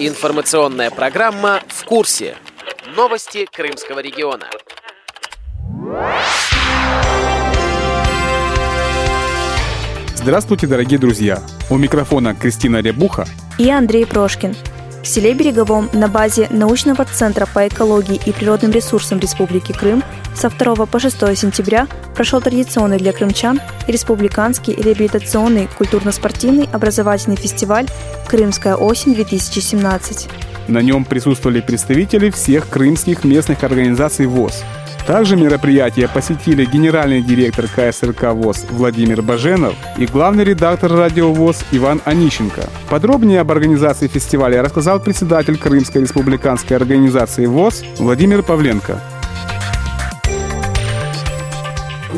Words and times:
Информационная 0.00 0.90
программа 0.90 1.60
«В 1.68 1.84
курсе». 1.84 2.36
Новости 2.94 3.46
Крымского 3.50 4.00
региона. 4.00 4.46
Здравствуйте, 10.14 10.66
дорогие 10.66 10.98
друзья! 10.98 11.42
У 11.70 11.76
микрофона 11.76 12.34
Кристина 12.34 12.82
Рябуха 12.82 13.26
и 13.58 13.70
Андрей 13.70 14.06
Прошкин. 14.06 14.54
В 15.08 15.10
селе 15.10 15.32
Береговом 15.32 15.88
на 15.94 16.06
базе 16.06 16.48
научного 16.50 17.06
центра 17.06 17.46
по 17.46 17.66
экологии 17.66 18.20
и 18.26 18.30
природным 18.30 18.72
ресурсам 18.72 19.18
Республики 19.18 19.72
Крым 19.72 20.04
со 20.34 20.50
2 20.50 20.84
по 20.84 20.98
6 20.98 21.16
сентября 21.34 21.88
прошел 22.14 22.42
традиционный 22.42 22.98
для 22.98 23.14
крымчан 23.14 23.58
республиканский 23.86 24.74
реабилитационный 24.74 25.66
культурно-спортивный 25.78 26.68
образовательный 26.74 27.36
фестиваль 27.36 27.86
«Крымская 28.28 28.76
осень-2017». 28.76 30.28
На 30.68 30.82
нем 30.82 31.06
присутствовали 31.06 31.62
представители 31.62 32.28
всех 32.28 32.68
крымских 32.68 33.24
местных 33.24 33.64
организаций 33.64 34.26
ВОЗ– 34.26 34.62
также 35.08 35.36
мероприятие 35.36 36.06
посетили 36.06 36.66
генеральный 36.66 37.22
директор 37.22 37.64
КСРК 37.66 38.34
ВОЗ 38.34 38.66
Владимир 38.70 39.22
Баженов 39.22 39.72
и 39.96 40.04
главный 40.04 40.44
редактор 40.44 40.92
радио 40.92 41.32
ВОЗ 41.32 41.64
Иван 41.72 42.02
Онищенко. 42.04 42.68
Подробнее 42.90 43.40
об 43.40 43.50
организации 43.50 44.06
фестиваля 44.06 44.62
рассказал 44.62 45.00
председатель 45.00 45.56
Крымской 45.56 46.02
республиканской 46.02 46.76
организации 46.76 47.46
ВОЗ 47.46 47.84
Владимир 47.98 48.42
Павленко. 48.42 49.00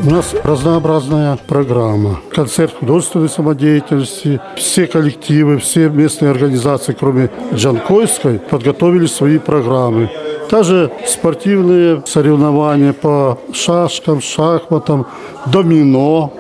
У 0.03 0.11
нас 0.11 0.35
разнообразная 0.43 1.39
программа. 1.47 2.19
Концерт 2.33 2.75
художественной 2.81 3.29
самодеятельности. 3.29 4.41
Все 4.57 4.89
коллективы, 4.89 5.59
все 5.59 5.89
местные 5.91 6.33
организации, 6.33 6.97
кроме 6.99 7.31
Джанкойской, 7.55 8.41
подготовили 8.41 9.07
свои 9.07 9.39
программы. 9.39 10.11
Также 10.51 10.91
спортивные 11.07 12.03
соревнования 12.07 12.93
по 12.93 13.39
шашкам, 13.53 14.21
шахматам, 14.21 15.07
домино. 15.47 16.33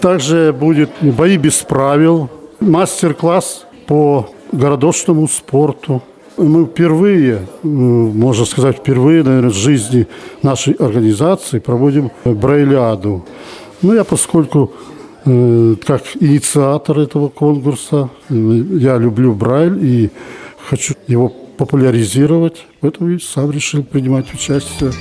Также 0.00 0.56
будет 0.58 0.88
бои 1.02 1.36
без 1.36 1.56
правил, 1.56 2.30
мастер-класс 2.60 3.66
по 3.86 4.30
городочному 4.52 5.28
спорту. 5.28 6.02
Мы 6.38 6.64
впервые, 6.64 7.46
можно 7.62 8.46
сказать, 8.46 8.78
впервые, 8.78 9.22
наверное, 9.22 9.50
в 9.50 9.54
жизни 9.54 10.06
нашей 10.42 10.72
организации 10.72 11.58
проводим 11.58 12.10
брайлиаду. 12.24 13.26
Ну, 13.82 13.92
я 13.92 14.04
поскольку 14.04 14.72
э, 15.26 15.74
как 15.84 16.02
инициатор 16.20 17.00
этого 17.00 17.28
конкурса, 17.28 18.08
э, 18.30 18.34
я 18.34 18.96
люблю 18.96 19.34
Брайль 19.34 19.84
и 19.84 20.10
хочу 20.68 20.94
его 21.06 21.32
популяризировать. 21.58 22.64
Поэтому 22.80 23.10
и 23.10 23.18
сам 23.18 23.50
решил 23.50 23.82
принимать 23.82 24.32
участие. 24.32 24.92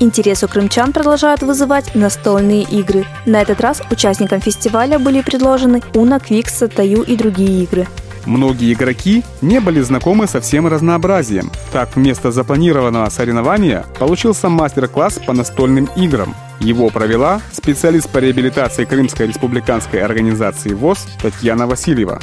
Интерес 0.00 0.44
у 0.44 0.48
крымчан 0.48 0.92
продолжают 0.92 1.42
вызывать 1.42 1.96
настольные 1.96 2.62
игры. 2.62 3.04
На 3.26 3.42
этот 3.42 3.60
раз 3.60 3.82
участникам 3.90 4.40
фестиваля 4.40 4.98
были 4.98 5.22
предложены 5.22 5.82
Уна, 5.92 6.20
Квикса, 6.20 6.68
Таю 6.68 7.02
и 7.02 7.16
другие 7.16 7.64
игры. 7.64 7.86
Многие 8.24 8.74
игроки 8.74 9.24
не 9.40 9.58
были 9.58 9.80
знакомы 9.80 10.28
со 10.28 10.40
всем 10.40 10.68
разнообразием. 10.68 11.50
Так, 11.72 11.96
вместо 11.96 12.30
запланированного 12.30 13.08
соревнования 13.08 13.86
получился 13.98 14.48
мастер-класс 14.48 15.18
по 15.26 15.32
настольным 15.32 15.88
играм. 15.96 16.34
Его 16.60 16.90
провела 16.90 17.40
специалист 17.52 18.08
по 18.08 18.18
реабилитации 18.18 18.84
Крымской 18.84 19.28
республиканской 19.28 20.00
организации 20.00 20.74
ВОЗ 20.74 21.06
Татьяна 21.20 21.66
Васильева. 21.66 22.20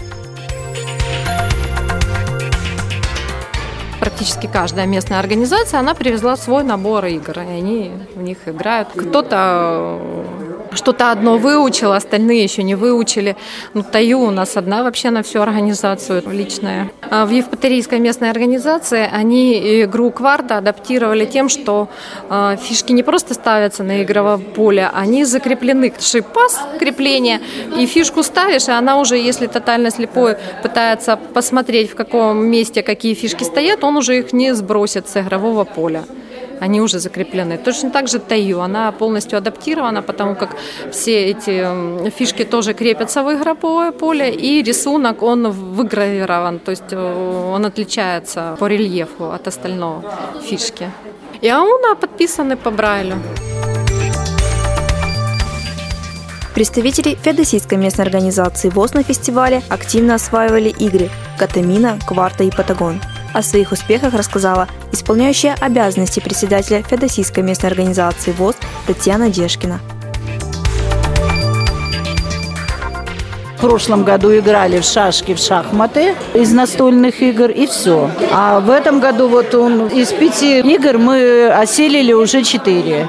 Практически 4.16 4.48
каждая 4.48 4.86
местная 4.86 5.20
организация, 5.20 5.82
она 5.82 5.94
привезла 5.94 6.38
свой 6.38 6.64
набор 6.64 7.06
игр, 7.06 7.38
и 7.40 7.52
они 7.52 7.92
в 8.16 8.22
них 8.22 8.38
играют. 8.46 8.88
Кто-то 8.96 10.00
что-то 10.76 11.12
одно 11.12 11.38
выучил, 11.38 11.92
остальные 11.92 12.44
еще 12.44 12.64
не 12.64 12.76
выучили. 12.76 13.36
Ну, 13.74 13.84
Таю 13.84 14.22
у 14.22 14.32
нас 14.32 14.58
одна 14.58 14.84
вообще 14.84 15.10
на 15.10 15.24
всю 15.24 15.42
организацию 15.42 16.24
личная. 16.30 16.92
А 17.10 17.26
в 17.26 17.30
Евпаторийской 17.30 18.00
местной 18.00 18.30
организации 18.30 19.10
они 19.12 19.84
игру 19.84 20.12
кварта 20.12 20.58
адаптировали 20.58 21.26
тем, 21.26 21.50
что 21.50 21.90
э, 22.30 22.58
фишки 22.62 22.92
не 22.92 23.04
просто 23.04 23.34
ставятся 23.34 23.84
на 23.84 24.04
игровое 24.04 24.38
поле, 24.38 24.90
они 24.94 25.26
закреплены. 25.26 25.94
Шип-пас, 26.00 26.60
крепление, 26.80 27.42
и 27.78 27.86
фишку 27.86 28.24
ставишь, 28.24 28.68
и 28.68 28.72
она 28.72 29.00
уже, 29.00 29.18
если 29.18 29.48
тотально 29.48 29.92
слепой 29.92 30.38
пытается 30.64 31.18
посмотреть, 31.34 31.92
в 31.92 31.96
каком 31.96 32.46
месте 32.46 32.82
какие 32.82 33.14
фишки 33.14 33.44
стоят, 33.44 33.84
он 33.84 33.98
уже 33.98 34.20
их 34.20 34.34
не 34.34 34.54
сбросит 34.54 35.08
с 35.08 35.18
игрового 35.18 35.64
поля 35.64 36.04
они 36.60 36.82
уже 36.82 37.00
закреплены. 37.00 37.58
Точно 37.58 37.90
так 37.90 38.08
же 38.08 38.20
Таю, 38.20 38.60
она 38.60 38.92
полностью 38.92 39.38
адаптирована, 39.38 40.02
потому 40.02 40.36
как 40.36 40.56
все 40.92 41.32
эти 41.32 42.10
фишки 42.10 42.44
тоже 42.44 42.74
крепятся 42.74 43.24
в 43.24 43.34
игровое 43.34 43.92
поле, 43.92 44.32
и 44.32 44.64
рисунок, 44.64 45.24
он 45.24 45.52
выгравирован, 45.52 46.60
то 46.60 46.72
есть 46.72 46.92
э, 46.92 47.52
он 47.54 47.66
отличается 47.66 48.56
по 48.60 48.68
рельефу 48.68 49.32
от 49.32 49.48
остального 49.48 50.04
фишки. 50.44 50.90
И 51.42 51.50
ауна 51.50 51.96
подписаны 51.96 52.56
по 52.56 52.72
Брайлю. 52.72 53.16
Представители 56.56 57.16
Феодосийской 57.16 57.78
местной 57.78 58.06
организации 58.06 58.70
ВОЗ 58.70 58.94
на 58.94 59.04
фестивале 59.04 59.62
активно 59.70 60.16
осваивали 60.16 60.70
игры 60.70 61.10
«Катамина», 61.38 62.00
«Кварта» 62.08 62.46
и 62.46 62.50
«Патагон». 62.50 63.02
О 63.36 63.42
своих 63.42 63.74
успехах 63.74 64.14
рассказала 64.14 64.70
исполняющая 64.94 65.56
обязанности 65.60 66.22
председателя 66.22 66.82
Федосийской 66.84 67.44
местной 67.44 67.70
организации 67.70 68.32
ВОЗ 68.32 68.56
Татьяна 68.88 69.30
Дешкина. 69.30 69.82
В 73.58 73.62
прошлом 73.62 74.04
году 74.04 74.38
играли 74.38 74.80
в 74.80 74.84
шашки, 74.84 75.34
в 75.34 75.40
шахматы 75.40 76.16
из 76.34 76.52
настольных 76.52 77.22
игр 77.22 77.50
и 77.50 77.66
все. 77.68 78.12
А 78.32 78.60
в 78.60 78.70
этом 78.70 79.00
году 79.00 79.28
вот 79.28 79.56
он, 79.56 79.88
из 79.88 80.12
пяти 80.12 80.60
игр 80.60 80.98
мы 80.98 81.48
осилили 81.48 82.14
уже 82.14 82.44
четыре. 82.44 83.08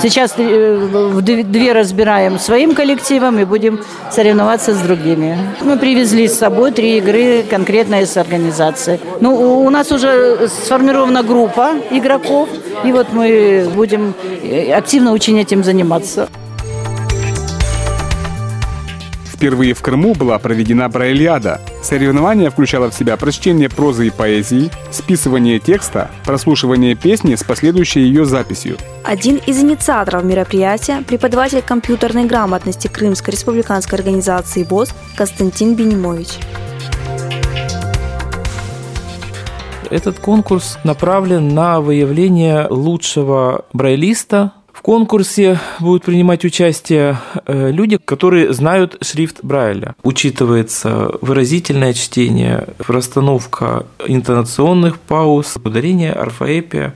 Сейчас 0.00 0.34
э, 0.36 1.20
две 1.22 1.72
разбираем 1.72 2.38
своим 2.38 2.74
коллективом 2.74 3.38
и 3.38 3.44
будем 3.44 3.80
соревноваться 4.12 4.74
с 4.74 4.78
другими. 4.78 5.36
Мы 5.62 5.76
привезли 5.76 6.28
с 6.28 6.38
собой 6.38 6.70
три 6.70 6.98
игры 6.98 7.44
конкретно 7.50 8.02
из 8.02 8.16
организации. 8.16 9.00
Ну, 9.20 9.64
у 9.64 9.70
нас 9.70 9.90
уже 9.90 10.48
сформирована 10.48 11.22
группа 11.22 11.72
игроков, 11.90 12.48
и 12.84 12.92
вот 12.92 13.08
мы 13.12 13.68
будем 13.74 14.14
э, 14.42 14.72
активно 14.72 15.12
очень 15.12 15.38
этим 15.40 15.64
заниматься. 15.64 16.28
Впервые 19.38 19.72
в 19.72 19.82
Крыму 19.82 20.14
была 20.14 20.36
проведена 20.40 20.88
Брайлиада. 20.88 21.60
Соревнование 21.80 22.50
включало 22.50 22.90
в 22.90 22.94
себя 22.94 23.16
прочтение 23.16 23.68
прозы 23.68 24.08
и 24.08 24.10
поэзии, 24.10 24.68
списывание 24.90 25.60
текста, 25.60 26.10
прослушивание 26.24 26.96
песни 26.96 27.36
с 27.36 27.44
последующей 27.44 28.00
ее 28.00 28.24
записью. 28.24 28.78
Один 29.04 29.36
из 29.46 29.62
инициаторов 29.62 30.24
мероприятия, 30.24 31.04
преподаватель 31.06 31.62
компьютерной 31.62 32.24
грамотности 32.24 32.88
Крымской 32.88 33.30
республиканской 33.30 33.96
организации 34.00 34.64
ВОЗ 34.64 34.92
Константин 35.16 35.76
Бенимович. 35.76 36.30
Этот 39.88 40.18
конкурс 40.18 40.78
направлен 40.82 41.54
на 41.54 41.80
выявление 41.80 42.66
лучшего 42.68 43.66
брайлиста 43.72 44.52
конкурсе 44.88 45.60
будут 45.80 46.04
принимать 46.04 46.46
участие 46.46 47.18
э, 47.44 47.70
люди, 47.70 47.98
которые 48.02 48.54
знают 48.54 48.96
шрифт 49.02 49.40
Брайля. 49.42 49.94
Учитывается 50.02 51.10
выразительное 51.20 51.92
чтение, 51.92 52.68
расстановка 52.78 53.84
интонационных 54.06 54.98
пауз, 54.98 55.58
ударение, 55.62 56.12
орфоэпия, 56.12 56.94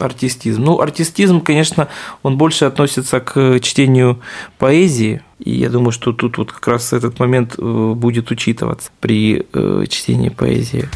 артистизм. 0.00 0.62
Ну, 0.62 0.80
артистизм, 0.80 1.42
конечно, 1.42 1.88
он 2.22 2.38
больше 2.38 2.64
относится 2.64 3.20
к 3.20 3.60
чтению 3.60 4.18
поэзии, 4.56 5.20
и 5.38 5.50
я 5.50 5.68
думаю, 5.68 5.90
что 5.90 6.14
тут 6.14 6.38
вот 6.38 6.50
как 6.50 6.66
раз 6.66 6.94
этот 6.94 7.18
момент 7.18 7.56
э, 7.58 7.92
будет 7.94 8.30
учитываться 8.30 8.90
при 9.00 9.44
э, 9.52 9.84
чтении 9.90 10.30
поэзии. 10.30 10.88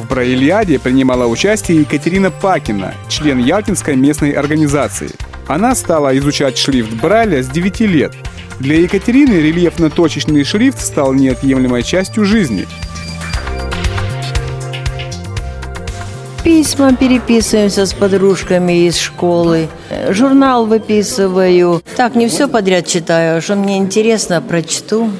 В 0.00 0.08
Браильяде 0.08 0.78
принимала 0.78 1.26
участие 1.26 1.80
Екатерина 1.80 2.30
Пакина, 2.30 2.94
член 3.08 3.38
Ялтинской 3.38 3.96
местной 3.96 4.30
организации. 4.32 5.10
Она 5.46 5.74
стала 5.74 6.16
изучать 6.16 6.56
шрифт 6.56 6.92
Брайля 6.94 7.42
с 7.42 7.48
9 7.48 7.80
лет. 7.80 8.14
Для 8.60 8.80
Екатерины 8.80 9.34
рельефно-точечный 9.34 10.42
шрифт 10.44 10.80
стал 10.80 11.12
неотъемлемой 11.12 11.82
частью 11.82 12.24
жизни. 12.24 12.66
Письма 16.42 16.96
переписываемся 16.96 17.84
с 17.84 17.92
подружками 17.92 18.86
из 18.86 18.96
школы. 18.96 19.68
Журнал 20.08 20.64
выписываю. 20.64 21.82
Так, 21.96 22.14
не 22.14 22.28
все 22.28 22.48
подряд 22.48 22.86
читаю, 22.86 23.36
а 23.36 23.40
что 23.42 23.54
мне 23.54 23.76
интересно, 23.76 24.40
прочту. 24.40 25.10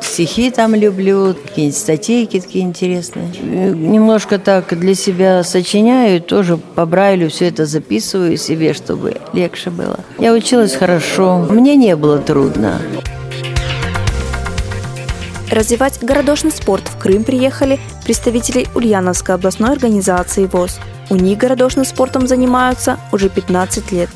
Стихи 0.00 0.50
там 0.50 0.74
люблю, 0.74 1.34
какие-нибудь 1.34 1.78
статейки 1.78 2.40
такие 2.40 2.64
интересные. 2.64 3.28
Немножко 3.42 4.38
так 4.38 4.78
для 4.78 4.94
себя 4.94 5.42
сочиняю, 5.44 6.20
тоже 6.20 6.56
по 6.56 6.86
Брайлю 6.86 7.30
все 7.30 7.48
это 7.48 7.66
записываю 7.66 8.36
себе, 8.36 8.72
чтобы 8.74 9.16
легче 9.32 9.70
было. 9.70 10.00
Я 10.18 10.32
училась 10.32 10.74
хорошо, 10.74 11.38
мне 11.48 11.76
не 11.76 11.96
было 11.96 12.18
трудно. 12.18 12.80
Развивать 15.50 15.98
городошный 16.00 16.52
спорт 16.52 16.86
в 16.86 16.96
Крым 16.98 17.24
приехали 17.24 17.80
представители 18.04 18.68
Ульяновской 18.74 19.34
областной 19.34 19.72
организации 19.72 20.46
ВОЗ. 20.46 20.78
У 21.10 21.16
них 21.16 21.38
городошным 21.38 21.84
спортом 21.84 22.28
занимаются 22.28 22.98
уже 23.10 23.28
15 23.28 23.90
лет. 23.90 24.10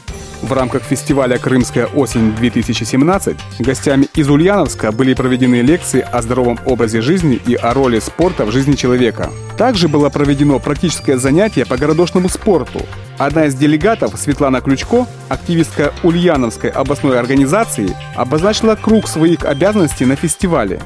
В 0.44 0.52
рамках 0.52 0.82
фестиваля 0.82 1.38
«Крымская 1.38 1.86
осень-2017» 1.86 3.34
гостями 3.60 4.08
из 4.14 4.28
Ульяновска 4.28 4.92
были 4.92 5.14
проведены 5.14 5.62
лекции 5.62 6.02
о 6.02 6.20
здоровом 6.20 6.60
образе 6.66 7.00
жизни 7.00 7.40
и 7.46 7.54
о 7.54 7.72
роли 7.72 7.98
спорта 7.98 8.44
в 8.44 8.52
жизни 8.52 8.74
человека. 8.74 9.30
Также 9.56 9.88
было 9.88 10.10
проведено 10.10 10.58
практическое 10.58 11.16
занятие 11.16 11.64
по 11.64 11.78
городошному 11.78 12.28
спорту. 12.28 12.82
Одна 13.16 13.46
из 13.46 13.54
делегатов, 13.54 14.18
Светлана 14.18 14.60
Ключко, 14.60 15.06
активистка 15.30 15.94
Ульяновской 16.02 16.68
областной 16.68 17.18
организации, 17.18 17.96
обозначила 18.14 18.74
круг 18.74 19.08
своих 19.08 19.46
обязанностей 19.46 20.04
на 20.04 20.14
фестивале. 20.14 20.78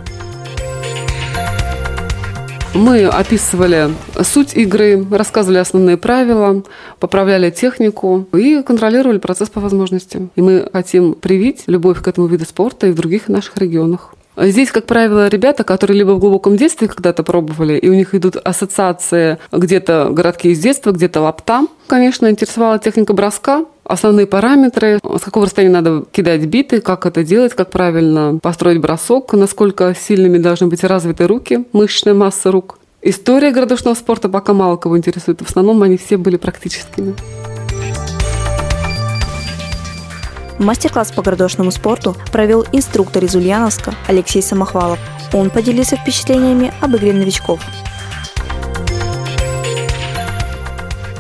Мы 2.75 3.07
описывали 3.07 3.91
суть 4.23 4.55
игры, 4.55 5.05
рассказывали 5.11 5.59
основные 5.59 5.97
правила, 5.97 6.63
поправляли 7.01 7.51
технику 7.51 8.27
и 8.35 8.63
контролировали 8.63 9.19
процесс 9.19 9.49
по 9.49 9.61
возможности. 9.61 10.29
И 10.37 10.43
мы 10.43 10.69
хотим 10.73 11.15
привить 11.15 11.65
любовь 11.67 12.03
к 12.03 12.09
этому 12.09 12.27
виду 12.27 12.45
спорта 12.45 12.87
и 12.87 12.93
в 12.93 12.95
других 12.95 13.29
наших 13.29 13.57
регионах. 13.57 14.15
Здесь, 14.41 14.71
как 14.71 14.87
правило, 14.87 15.27
ребята, 15.29 15.65
которые 15.65 15.99
либо 15.99 16.13
в 16.13 16.21
глубоком 16.21 16.57
детстве 16.57 16.87
когда-то 16.87 17.25
пробовали, 17.25 17.77
и 17.77 17.89
у 17.89 17.95
них 17.95 18.15
идут 18.15 18.37
ассоциации 18.37 19.39
где-то 19.51 20.11
городки 20.13 20.51
из 20.51 20.61
детства, 20.61 20.93
где-то 20.93 21.21
лапта. 21.21 21.67
Конечно, 21.89 22.31
интересовала 22.31 22.79
техника 22.79 23.15
броска, 23.15 23.65
основные 23.85 24.27
параметры, 24.27 25.01
с 25.03 25.21
какого 25.23 25.47
расстояния 25.47 25.75
надо 25.75 26.05
кидать 26.13 26.45
биты, 26.47 26.81
как 26.81 27.05
это 27.07 27.25
делать, 27.25 27.55
как 27.55 27.71
правильно 27.71 28.39
построить 28.41 28.81
бросок, 28.81 29.33
насколько 29.33 29.95
сильными 29.99 30.39
должны 30.39 30.69
быть 30.69 30.85
развиты 30.85 31.27
руки, 31.27 31.65
мышечная 31.73 32.15
масса 32.15 32.53
рук. 32.53 32.79
История 33.03 33.51
городошного 33.51 33.95
спорта 33.95 34.29
пока 34.29 34.53
мало 34.53 34.77
кого 34.77 34.99
интересует. 34.99 35.41
В 35.41 35.49
основном 35.49 35.83
они 35.83 35.97
все 35.97 36.17
были 36.17 36.37
практическими. 36.37 37.15
Мастер-класс 40.59 41.13
по 41.13 41.23
городошному 41.23 41.71
спорту 41.71 42.17
провел 42.33 42.67
инструктор 42.73 43.25
из 43.25 43.35
Ульяновска 43.37 43.95
Алексей 44.09 44.43
Самохвалов. 44.43 44.99
Он 45.33 45.51
поделился 45.51 45.97
впечатлениями 45.97 46.73
об 46.81 46.97
игре 46.97 47.13
новичков. 47.13 47.61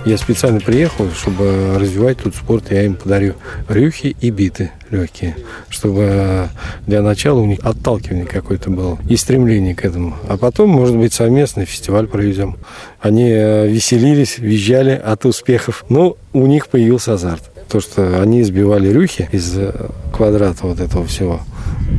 Я 0.05 0.17
специально 0.17 0.59
приехал, 0.59 1.11
чтобы 1.11 1.77
развивать 1.79 2.19
тут 2.19 2.35
спорт. 2.35 2.71
Я 2.71 2.85
им 2.85 2.95
подарю 2.95 3.35
рюхи 3.69 4.17
и 4.21 4.31
биты 4.31 4.73
легкие, 4.91 5.37
чтобы 5.69 6.49
для 6.87 7.03
начала 7.03 7.41
у 7.41 7.45
них 7.45 7.59
отталкивание 7.63 8.25
какое-то 8.25 8.71
было 8.71 8.99
и 9.09 9.17
стремление 9.17 9.75
к 9.75 9.85
этому. 9.85 10.17
А 10.27 10.39
потом, 10.39 10.71
может 10.71 10.97
быть, 10.97 11.13
совместный 11.13 11.67
фестиваль 11.67 12.07
проведем. 12.07 12.57
Они 13.01 13.29
э, 13.29 13.69
веселились, 13.69 14.39
визжали 14.39 14.93
от 14.93 15.27
успехов. 15.27 15.85
Но 15.91 16.17
у 16.33 16.47
них 16.47 16.69
появился 16.69 17.13
азарт. 17.13 17.51
То, 17.69 17.81
что 17.81 18.23
они 18.23 18.41
избивали 18.41 18.89
рюхи 18.89 19.29
из 19.31 19.57
э, 19.59 19.91
квадрата 20.15 20.67
вот 20.67 20.81
этого 20.81 21.05
всего. 21.05 21.41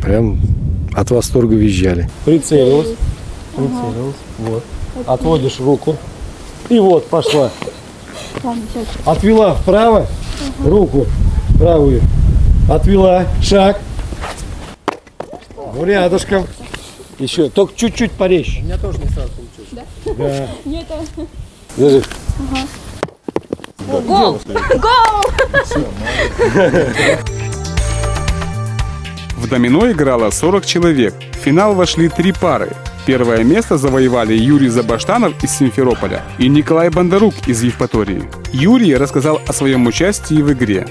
Прям 0.01 0.39
от 0.95 1.11
восторга 1.11 1.55
визжали. 1.55 2.09
Прицелилась. 2.25 2.95
Прицелилась. 3.55 4.15
Вот. 4.39 4.63
Отводишь 5.05 5.59
руку. 5.59 5.95
И 6.69 6.79
вот 6.79 7.05
пошла. 7.07 7.51
Отвела 9.05 9.53
вправо 9.53 10.07
руку 10.63 11.05
правую. 11.59 12.01
Отвела. 12.67 13.27
Шаг. 13.43 13.79
Ну, 15.75 15.85
рядышком. 15.85 16.47
Еще. 17.19 17.49
Только 17.49 17.75
чуть-чуть 17.75 18.11
порежь. 18.13 18.59
У 18.61 18.65
меня 18.65 18.77
тоже 18.77 18.97
не 18.99 19.09
сразу 19.09 19.31
получилось. 19.33 19.69
Да? 19.71 20.13
Да. 20.17 20.47
Нет. 20.65 20.85
Держи. 21.77 22.01
Ага. 22.51 22.67
Гол! 23.89 24.39
Гол! 24.45 25.23
В 29.37 29.47
домино 29.49 29.91
играло 29.91 30.29
40 30.29 30.65
человек. 30.65 31.15
В 31.33 31.37
финал 31.37 31.73
вошли 31.73 32.07
три 32.07 32.31
пары. 32.31 32.69
Первое 33.07 33.43
место 33.43 33.77
завоевали 33.77 34.35
Юрий 34.35 34.67
Забаштанов 34.67 35.43
из 35.43 35.51
Симферополя 35.51 36.21
и 36.37 36.47
Николай 36.47 36.89
Бондарук 36.89 37.33
из 37.47 37.63
Евпатории. 37.63 38.29
Юрий 38.53 38.95
рассказал 38.95 39.41
о 39.47 39.53
своем 39.53 39.87
участии 39.87 40.41
в 40.43 40.53
игре. 40.53 40.85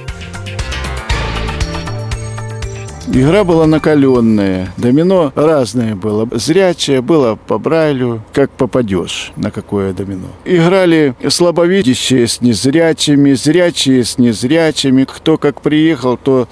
Игра 3.12 3.44
была 3.44 3.66
накаленная, 3.66 4.72
домино 4.76 5.32
разное 5.34 5.94
было. 5.94 6.28
Зрячее 6.32 7.00
было 7.00 7.37
по 7.37 7.58
Брайлю, 7.58 8.22
как 8.32 8.50
попадешь 8.50 9.32
на 9.37 9.50
какое 9.50 9.93
домино. 9.93 10.28
Играли 10.44 11.14
слабовидящие 11.28 12.26
с 12.26 12.40
незрячими, 12.40 13.32
зрячие 13.32 14.05
с 14.05 14.19
незрячими. 14.19 15.05
Кто 15.05 15.38
как 15.38 15.62
приехал, 15.62 16.16
то 16.16 16.49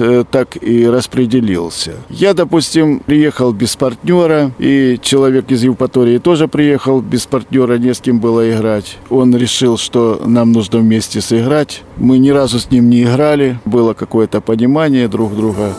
Э, 0.00 0.24
так 0.30 0.62
и 0.62 0.86
распределился. 0.86 1.94
Я, 2.08 2.34
допустим, 2.34 3.00
приехал 3.00 3.52
без 3.52 3.76
партнера, 3.76 4.52
и 4.58 4.98
человек 5.02 5.50
из 5.50 5.64
Евпатории 5.64 6.18
тоже 6.18 6.48
приехал 6.48 7.00
без 7.00 7.26
партнера, 7.26 7.78
не 7.78 7.94
с 7.94 8.00
кем 8.00 8.20
было 8.20 8.50
играть. 8.50 8.98
Он 9.10 9.36
решил, 9.36 9.76
что 9.76 10.20
нам 10.24 10.52
нужно 10.52 10.78
вместе 10.78 11.20
сыграть. 11.20 11.82
Мы 11.96 12.18
ни 12.18 12.30
разу 12.30 12.58
с 12.58 12.70
ним 12.70 12.90
не 12.90 13.02
играли, 13.02 13.58
было 13.64 13.94
какое-то 13.94 14.40
понимание 14.40 15.08
друг 15.08 15.34
друга. 15.34 15.74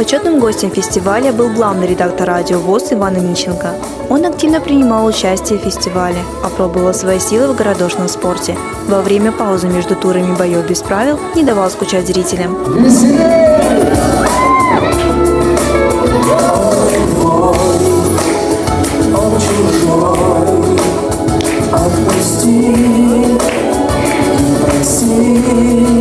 Почетным 0.00 0.40
гостем 0.40 0.70
фестиваля 0.70 1.30
был 1.30 1.50
главный 1.50 1.86
редактор 1.86 2.26
радио 2.26 2.58
ВОЗ 2.58 2.94
Иван 2.94 3.16
Онищенко. 3.16 3.74
Он 4.08 4.24
активно 4.24 4.58
принимал 4.58 5.04
участие 5.04 5.58
в 5.58 5.62
фестивале, 5.62 6.16
опробовал 6.42 6.94
свои 6.94 7.18
силы 7.18 7.52
в 7.52 7.54
городошном 7.54 8.08
спорте. 8.08 8.56
Во 8.88 9.02
время 9.02 9.30
паузы 9.30 9.68
между 9.68 9.94
турами 9.94 10.34
боев 10.34 10.66
без 10.66 10.80
правил 10.80 11.20
не 11.36 11.44
давал 11.44 11.70
скучать 11.70 12.06
зрителям. 12.06 12.56
Отпусти, 21.74 22.74
дал 24.82 25.99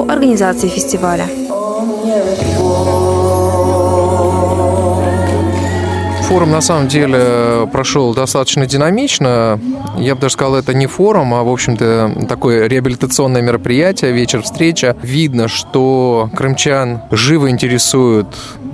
оценку 0.00 0.12
организации 0.12 0.68
фестиваля. 0.68 1.26
Форум 6.28 6.52
на 6.52 6.60
самом 6.60 6.86
деле 6.86 7.68
прошел 7.72 8.14
достаточно 8.14 8.66
динамично. 8.66 9.58
Я 9.98 10.14
бы 10.14 10.20
даже 10.20 10.34
сказал, 10.34 10.54
это 10.54 10.74
не 10.74 10.86
форум, 10.86 11.34
а, 11.34 11.42
в 11.42 11.48
общем-то, 11.48 12.26
такое 12.28 12.68
реабилитационное 12.68 13.42
мероприятие, 13.42 14.12
вечер-встреча. 14.12 14.96
Видно, 15.02 15.48
что 15.48 16.30
крымчан 16.36 17.02
живо 17.10 17.50
интересуют 17.50 18.28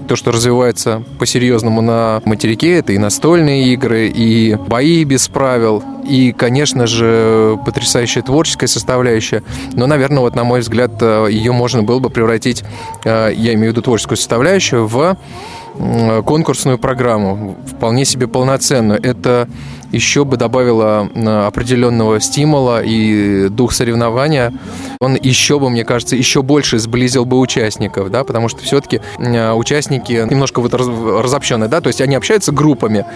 то, 0.06 0.16
что 0.16 0.32
развивается 0.32 1.02
по-серьезному 1.18 1.82
на 1.82 2.22
материке. 2.24 2.78
Это 2.78 2.92
и 2.92 2.98
настольные 2.98 3.72
игры, 3.72 4.08
и 4.08 4.54
бои 4.54 5.04
без 5.04 5.28
правил, 5.28 5.82
и, 6.08 6.32
конечно 6.32 6.86
же, 6.86 7.58
потрясающая 7.64 8.22
творческая 8.22 8.68
составляющая. 8.68 9.42
Но, 9.72 9.86
наверное, 9.86 10.20
вот 10.20 10.34
на 10.34 10.44
мой 10.44 10.60
взгляд, 10.60 11.00
ее 11.02 11.52
можно 11.52 11.82
было 11.82 11.98
бы 11.98 12.10
превратить, 12.10 12.64
э, 13.04 13.32
я 13.34 13.54
имею 13.54 13.70
в 13.70 13.72
виду 13.72 13.82
творческую 13.82 14.16
составляющую, 14.16 14.86
в 14.86 15.16
конкурсную 16.24 16.78
программу, 16.78 17.56
вполне 17.66 18.04
себе 18.04 18.26
полноценную. 18.28 19.00
Это 19.02 19.48
еще 19.92 20.24
бы 20.24 20.36
добавило 20.36 21.08
определенного 21.46 22.20
стимула 22.20 22.82
и 22.82 23.48
дух 23.48 23.72
соревнования. 23.72 24.52
Он 25.00 25.14
еще 25.14 25.60
бы, 25.60 25.70
мне 25.70 25.84
кажется, 25.84 26.16
еще 26.16 26.42
больше 26.42 26.78
сблизил 26.78 27.24
бы 27.24 27.38
участников, 27.38 28.10
да, 28.10 28.24
потому 28.24 28.48
что 28.48 28.62
все-таки 28.62 29.00
участники 29.18 30.26
немножко 30.28 30.60
вот 30.60 30.74
разобщенные, 30.74 31.68
да, 31.68 31.80
то 31.80 31.86
есть 31.86 32.00
они 32.00 32.16
общаются 32.16 32.50
группами, 32.50 33.06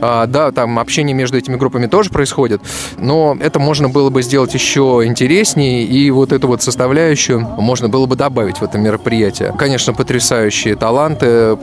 а, 0.00 0.26
да, 0.26 0.50
там 0.50 0.78
общение 0.78 1.14
между 1.14 1.38
этими 1.38 1.56
группами 1.56 1.86
тоже 1.86 2.10
происходит, 2.10 2.60
но 2.98 3.36
это 3.40 3.60
можно 3.60 3.88
было 3.88 4.10
бы 4.10 4.22
сделать 4.22 4.52
еще 4.52 5.02
интереснее, 5.04 5.84
и 5.84 6.10
вот 6.10 6.32
эту 6.32 6.48
вот 6.48 6.60
составляющую 6.60 7.40
можно 7.40 7.88
было 7.88 8.06
бы 8.06 8.16
добавить 8.16 8.58
в 8.58 8.62
это 8.62 8.78
мероприятие. 8.78 9.54
Конечно, 9.56 9.94
потрясающие 9.94 10.74
таланты, 10.74 11.56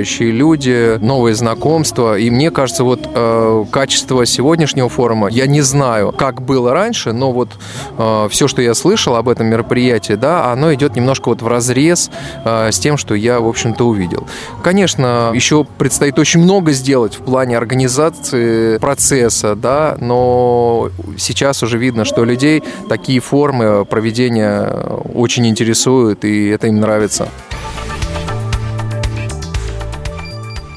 потрясающие 0.00 0.30
люди, 0.30 0.98
новые 1.00 1.34
знакомства, 1.34 2.18
и 2.18 2.30
мне 2.30 2.50
кажется, 2.50 2.84
вот 2.84 3.00
э, 3.14 3.64
качество 3.70 4.24
сегодняшнего 4.24 4.88
форума, 4.88 5.28
я 5.28 5.46
не 5.46 5.60
знаю, 5.60 6.12
как 6.12 6.40
было 6.42 6.72
раньше, 6.72 7.12
но 7.12 7.32
вот 7.32 7.50
э, 7.98 8.28
все, 8.30 8.48
что 8.48 8.62
я 8.62 8.74
слышал 8.74 9.16
об 9.16 9.28
этом 9.28 9.46
мероприятии, 9.46 10.14
да, 10.14 10.52
оно 10.52 10.72
идет 10.72 10.96
немножко 10.96 11.28
вот 11.28 11.42
в 11.42 11.48
разрез 11.48 12.10
э, 12.44 12.70
с 12.72 12.78
тем, 12.78 12.96
что 12.96 13.14
я, 13.14 13.40
в 13.40 13.48
общем-то, 13.48 13.86
увидел. 13.86 14.26
Конечно, 14.62 15.32
еще 15.34 15.64
предстоит 15.64 16.18
очень 16.18 16.40
много 16.40 16.72
сделать 16.72 17.14
в 17.14 17.22
плане 17.22 17.58
организации 17.58 18.78
процесса, 18.78 19.54
да, 19.54 19.96
но 20.00 20.90
сейчас 21.18 21.62
уже 21.62 21.76
видно, 21.78 22.04
что 22.04 22.24
людей 22.24 22.62
такие 22.88 23.20
формы 23.20 23.84
проведения 23.84 24.66
очень 25.14 25.46
интересуют, 25.46 26.24
и 26.24 26.48
это 26.48 26.68
им 26.68 26.80
нравится. 26.80 27.28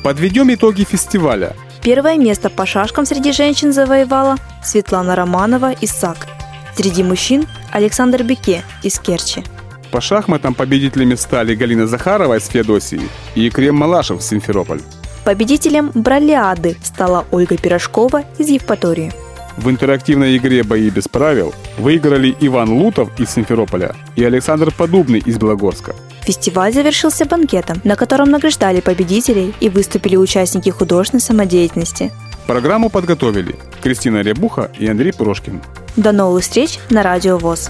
Подведем 0.03 0.53
итоги 0.53 0.83
фестиваля. 0.83 1.55
Первое 1.81 2.17
место 2.17 2.49
по 2.49 2.65
шашкам 2.65 3.05
среди 3.05 3.31
женщин 3.31 3.71
завоевала 3.71 4.35
Светлана 4.61 5.15
Романова 5.15 5.71
из 5.71 5.91
САК. 5.91 6.27
Среди 6.75 7.03
мужчин– 7.03 7.47
Александр 7.71 8.23
Беке 8.23 8.63
из 8.83 8.99
Керчи. 8.99 9.45
По 9.91 10.01
шахматам 10.01 10.55
победителями 10.55 11.15
стали 11.15 11.55
Галина 11.55 11.87
Захарова 11.87 12.37
из 12.37 12.47
Феодосии 12.47 13.01
и 13.35 13.49
Крем 13.49 13.75
Малашев 13.75 14.19
из 14.19 14.27
Симферополь. 14.27 14.81
Победителем 15.23 15.91
бралиады 15.93 16.75
стала 16.83 17.25
Ольга 17.31 17.55
Пирожкова 17.55 18.25
из 18.37 18.49
Евпатории. 18.49 19.22
В 19.57 19.69
интерактивной 19.69 20.37
игре 20.37 20.63
«Бои 20.63 20.89
без 20.89 21.07
правил» 21.07 21.53
выиграли 21.77 22.35
Иван 22.39 22.69
Лутов 22.69 23.09
из 23.19 23.29
Симферополя 23.29 23.95
и 24.15 24.23
Александр 24.23 24.73
Подубный 24.75 25.19
из 25.19 25.37
Белогорска. 25.37 25.95
Фестиваль 26.23 26.73
завершился 26.73 27.25
банкетом, 27.25 27.81
на 27.83 27.95
котором 27.95 28.29
награждали 28.31 28.81
победителей 28.81 29.53
и 29.59 29.69
выступили 29.69 30.15
участники 30.15 30.69
художественной 30.69 31.21
самодеятельности. 31.21 32.11
Программу 32.47 32.89
подготовили 32.89 33.55
Кристина 33.81 34.21
Рябуха 34.21 34.71
и 34.77 34.87
Андрей 34.87 35.13
Прошкин. 35.13 35.61
До 35.95 36.11
новых 36.11 36.43
встреч 36.43 36.79
на 36.89 37.03
Радио 37.03 37.37
ВОЗ. 37.37 37.69